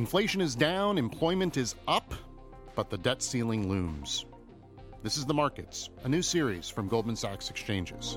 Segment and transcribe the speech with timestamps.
[0.00, 2.14] Inflation is down, employment is up,
[2.74, 4.24] but the debt ceiling looms.
[5.02, 8.16] This is The Markets, a new series from Goldman Sachs Exchanges.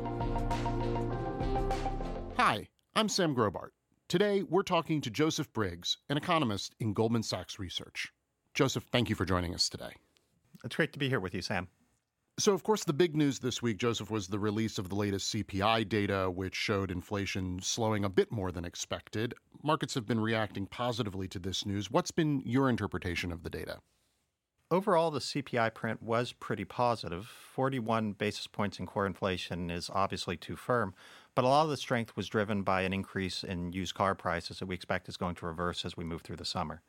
[2.38, 3.72] Hi, I'm Sam Grobart.
[4.08, 8.14] Today, we're talking to Joseph Briggs, an economist in Goldman Sachs Research.
[8.54, 9.92] Joseph, thank you for joining us today.
[10.64, 11.68] It's great to be here with you, Sam.
[12.40, 15.32] So, of course, the big news this week, Joseph, was the release of the latest
[15.32, 19.36] CPI data, which showed inflation slowing a bit more than expected.
[19.62, 21.92] Markets have been reacting positively to this news.
[21.92, 23.82] What's been your interpretation of the data?
[24.72, 27.28] Overall, the CPI print was pretty positive.
[27.28, 30.96] 41 basis points in core inflation is obviously too firm,
[31.36, 34.58] but a lot of the strength was driven by an increase in used car prices
[34.58, 36.82] that we expect is going to reverse as we move through the summer.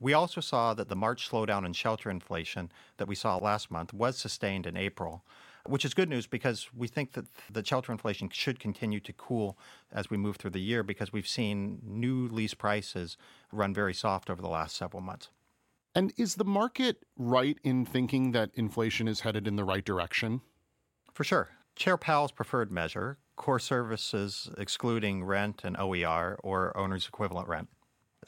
[0.00, 3.92] We also saw that the March slowdown in shelter inflation that we saw last month
[3.92, 5.24] was sustained in April,
[5.66, 9.56] which is good news because we think that the shelter inflation should continue to cool
[9.92, 13.16] as we move through the year because we've seen new lease prices
[13.52, 15.30] run very soft over the last several months.
[15.94, 20.40] And is the market right in thinking that inflation is headed in the right direction?
[21.12, 21.50] For sure.
[21.76, 27.68] Chair Powell's preferred measure, core services excluding rent and OER or owner's equivalent rent,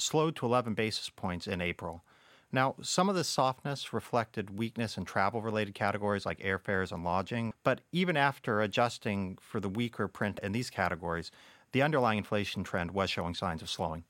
[0.01, 2.05] slowed to 11 basis points in April.
[2.53, 7.53] Now, some of this softness reflected weakness in travel related categories like airfares and lodging,
[7.65, 11.31] but even after adjusting for the weaker print in these categories,
[11.73, 14.05] the underlying inflation trend was showing signs of slowing.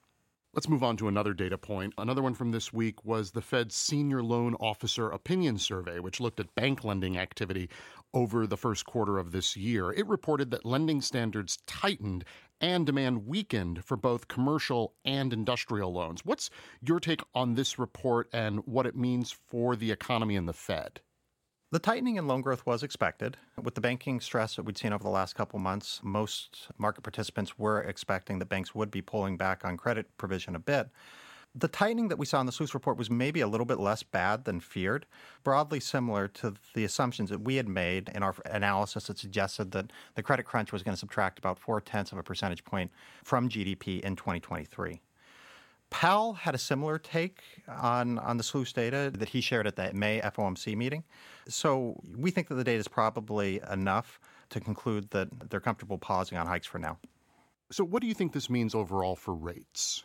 [0.56, 1.92] Let's move on to another data point.
[1.98, 6.40] Another one from this week was the Fed's Senior Loan Officer Opinion Survey, which looked
[6.40, 7.68] at bank lending activity
[8.14, 9.92] over the first quarter of this year.
[9.92, 12.24] It reported that lending standards tightened
[12.60, 16.24] and demand weakened for both commercial and industrial loans.
[16.24, 20.52] What's your take on this report and what it means for the economy and the
[20.52, 21.00] Fed?
[21.72, 23.36] The tightening in loan growth was expected.
[23.60, 27.58] With the banking stress that we'd seen over the last couple months, most market participants
[27.58, 30.88] were expecting that banks would be pulling back on credit provision a bit.
[31.58, 34.02] The tightening that we saw in the SLOOS report was maybe a little bit less
[34.02, 35.06] bad than feared,
[35.42, 39.90] broadly similar to the assumptions that we had made in our analysis that suggested that
[40.16, 42.90] the credit crunch was going to subtract about four tenths of a percentage point
[43.24, 45.00] from GDP in 2023.
[45.88, 49.94] Powell had a similar take on, on the SLOOS data that he shared at the
[49.94, 51.04] May FOMC meeting.
[51.48, 56.36] So we think that the data is probably enough to conclude that they're comfortable pausing
[56.36, 56.98] on hikes for now.
[57.70, 60.04] So, what do you think this means overall for rates?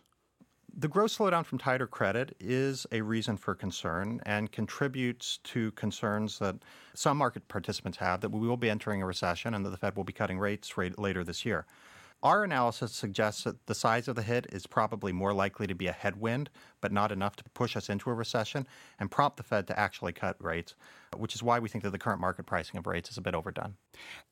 [0.73, 6.39] The growth slowdown from tighter credit is a reason for concern and contributes to concerns
[6.39, 6.55] that
[6.93, 9.97] some market participants have that we will be entering a recession and that the Fed
[9.97, 11.65] will be cutting rates later this year.
[12.23, 15.87] Our analysis suggests that the size of the hit is probably more likely to be
[15.87, 16.49] a headwind,
[16.79, 18.65] but not enough to push us into a recession
[18.97, 20.75] and prompt the Fed to actually cut rates,
[21.17, 23.35] which is why we think that the current market pricing of rates is a bit
[23.35, 23.75] overdone.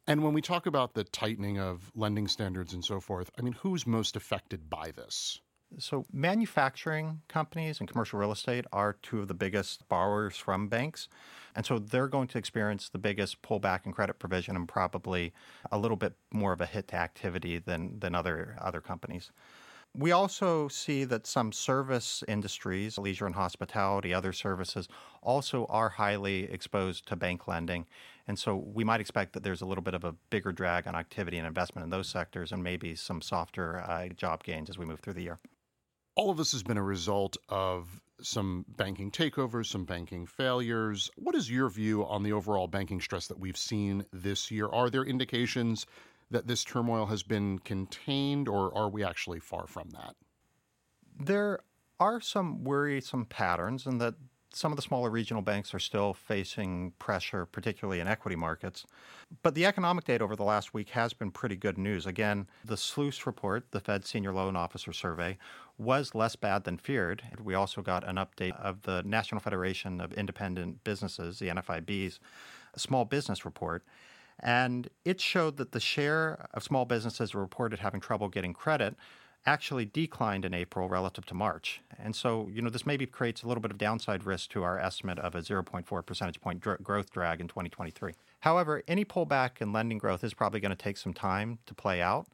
[0.07, 3.53] And when we talk about the tightening of lending standards and so forth, I mean,
[3.53, 5.41] who's most affected by this?
[5.77, 11.07] So, manufacturing companies and commercial real estate are two of the biggest borrowers from banks.
[11.55, 15.31] And so they're going to experience the biggest pullback in credit provision and probably
[15.71, 19.31] a little bit more of a hit to activity than, than other, other companies.
[19.93, 24.87] We also see that some service industries, leisure and hospitality, other services,
[25.21, 27.87] also are highly exposed to bank lending.
[28.27, 30.95] And so we might expect that there's a little bit of a bigger drag on
[30.95, 34.85] activity and investment in those sectors and maybe some softer uh, job gains as we
[34.85, 35.39] move through the year
[36.19, 41.09] all of this has been a result of some banking takeovers, some banking failures.
[41.15, 44.67] What is your view on the overall banking stress that we've seen this year?
[44.67, 45.85] Are there indications
[46.29, 50.17] that this turmoil has been contained, or are we actually far from that?
[51.17, 51.59] There
[52.01, 54.15] are some worrisome patterns, and that
[54.53, 58.85] some of the smaller regional banks are still facing pressure, particularly in equity markets.
[59.43, 62.05] But the economic data over the last week has been pretty good news.
[62.05, 65.37] Again, the SLOOS report, the Fed Senior Loan Officer Survey,
[65.79, 67.23] was less bad than feared.
[67.41, 72.19] We also got an update of the National Federation of Independent Businesses, the NFIB's
[72.75, 73.83] small business report.
[74.39, 78.95] And it showed that the share of small businesses reported having trouble getting credit
[79.45, 81.81] actually declined in April relative to March.
[81.97, 84.77] And so, you know, this maybe creates a little bit of downside risk to our
[84.77, 88.13] estimate of a 0.4 percentage point dr- growth drag in 2023.
[88.41, 92.01] However, any pullback in lending growth is probably going to take some time to play
[92.01, 92.27] out.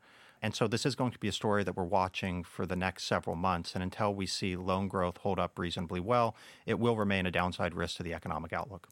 [0.45, 3.05] And so this is going to be a story that we're watching for the next
[3.05, 3.73] several months.
[3.73, 6.35] And until we see loan growth hold up reasonably well,
[6.67, 8.87] it will remain a downside risk to the economic outlook.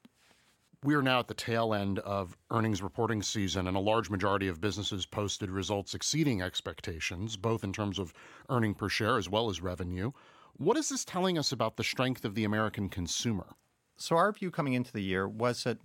[0.84, 4.48] We are now at the tail end of earnings reporting season, and a large majority
[4.48, 8.16] of businesses posted results exceeding expectations, both in terms of
[8.50, 10.12] earning per share as well as revenue.
[10.58, 13.46] What is this telling us about the strength of the American consumer?
[13.96, 15.78] So, our view coming into the year was that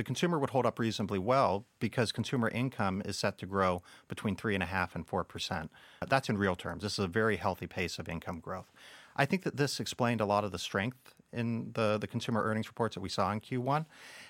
[0.00, 4.34] the consumer would hold up reasonably well because consumer income is set to grow between
[4.34, 5.68] 3.5 and 4%.
[6.08, 6.84] That's in real terms.
[6.84, 8.72] This is a very healthy pace of income growth.
[9.14, 12.66] I think that this explained a lot of the strength in the, the consumer earnings
[12.66, 13.84] reports that we saw in Q1.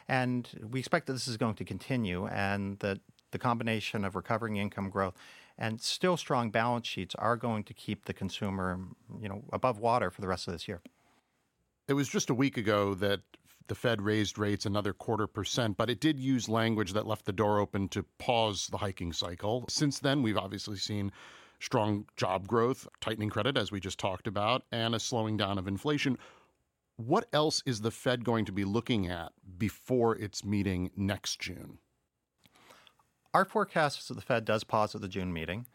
[0.09, 2.99] And we expect that this is going to continue and that
[3.31, 5.15] the combination of recovering income growth
[5.57, 8.81] and still strong balance sheets are going to keep the consumer,
[9.23, 10.81] you know, above water for the rest of this year.
[11.87, 13.21] It was just a week ago that
[13.71, 17.33] the Fed raised rates another quarter percent, but it did use language that left the
[17.33, 19.65] door open to pause the hiking cycle.
[19.69, 21.13] Since then, we've obviously seen
[21.61, 25.69] strong job growth, tightening credit, as we just talked about, and a slowing down of
[25.69, 26.19] inflation.
[26.97, 31.79] What else is the Fed going to be looking at before its meeting next June?
[33.33, 35.67] Our forecast is that the Fed does pause at the June meeting.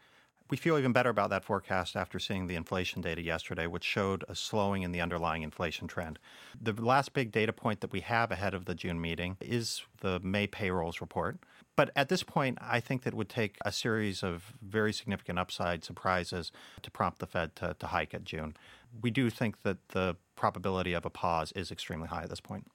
[0.48, 4.24] We feel even better about that forecast after seeing the inflation data yesterday, which showed
[4.28, 6.20] a slowing in the underlying inflation trend.
[6.60, 10.20] The last big data point that we have ahead of the June meeting is the
[10.20, 11.38] May payrolls report.
[11.74, 15.84] But at this point, I think that would take a series of very significant upside
[15.84, 16.52] surprises
[16.82, 18.56] to prompt the Fed to, to hike at June.
[19.02, 22.70] We do think that the probability of a pause is extremely high at this point.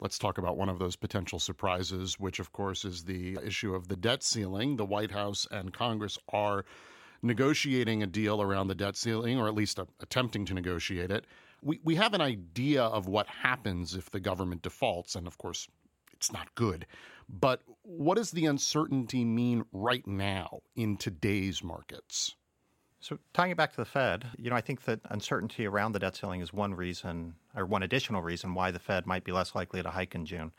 [0.00, 3.88] Let's talk about one of those potential surprises, which, of course, is the issue of
[3.88, 4.76] the debt ceiling.
[4.76, 6.64] The White House and Congress are
[7.22, 11.26] negotiating a deal around the debt ceiling, or at least uh, attempting to negotiate it.
[11.62, 15.68] We, we have an idea of what happens if the government defaults, and of course,
[16.12, 16.86] it's not good.
[17.28, 22.34] But what does the uncertainty mean right now in today's markets?
[23.02, 25.98] So tying it back to the Fed, you know, I think that uncertainty around the
[25.98, 29.56] debt ceiling is one reason or one additional reason why the Fed might be less
[29.56, 30.52] likely to hike in June.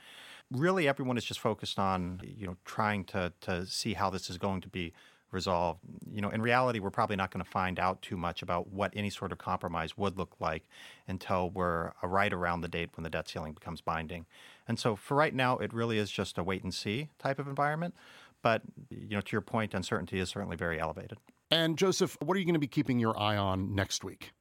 [0.51, 4.37] Really everyone is just focused on, you know, trying to to see how this is
[4.37, 4.91] going to be
[5.31, 5.79] resolved.
[6.11, 8.91] You know, in reality, we're probably not going to find out too much about what
[8.93, 10.67] any sort of compromise would look like
[11.07, 14.25] until we're uh, right around the date when the debt ceiling becomes binding.
[14.67, 17.47] And so for right now, it really is just a wait and see type of
[17.47, 17.95] environment.
[18.41, 21.17] But, you know, to your point, uncertainty is certainly very elevated.
[21.53, 24.31] And Joseph, what are you going to be keeping your eye on next week?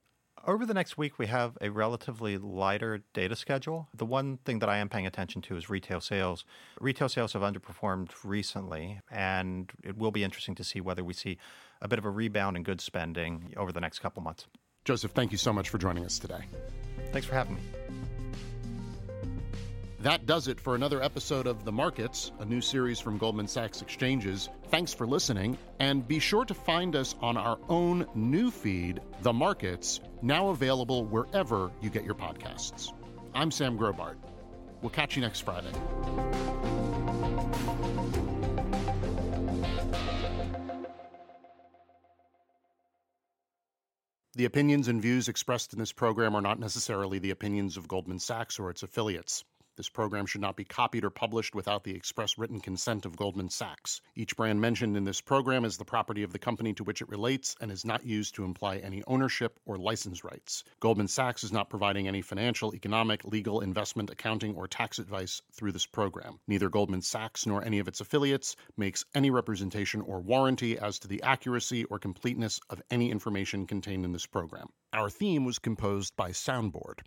[0.46, 3.86] Over the next week, we have a relatively lighter data schedule.
[3.94, 6.46] The one thing that I am paying attention to is retail sales.
[6.80, 11.36] Retail sales have underperformed recently, and it will be interesting to see whether we see
[11.82, 14.46] a bit of a rebound in goods spending over the next couple months.
[14.86, 16.46] Joseph, thank you so much for joining us today.
[17.12, 17.62] Thanks for having me.
[20.02, 23.82] That does it for another episode of The Markets, a new series from Goldman Sachs
[23.82, 24.48] Exchanges.
[24.66, 29.32] Thanks for listening, and be sure to find us on our own new feed, The
[29.32, 32.92] Markets, now available wherever you get your podcasts.
[33.32, 34.16] I'm Sam Grobart.
[34.80, 35.70] We'll catch you next Friday.
[44.34, 48.18] The opinions and views expressed in this program are not necessarily the opinions of Goldman
[48.18, 49.44] Sachs or its affiliates.
[49.74, 53.48] This program should not be copied or published without the express written consent of Goldman
[53.48, 54.02] Sachs.
[54.14, 57.08] Each brand mentioned in this program is the property of the company to which it
[57.08, 60.62] relates and is not used to imply any ownership or license rights.
[60.80, 65.72] Goldman Sachs is not providing any financial, economic, legal, investment, accounting, or tax advice through
[65.72, 66.38] this program.
[66.46, 71.08] Neither Goldman Sachs nor any of its affiliates makes any representation or warranty as to
[71.08, 74.68] the accuracy or completeness of any information contained in this program.
[74.92, 76.98] Our theme was composed by Soundboard.